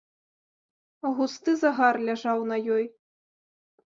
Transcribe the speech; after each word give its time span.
Густы 1.19 1.53
загар 1.63 1.95
ляжаў 2.07 2.39
на 2.53 2.57
ёй. 2.77 2.85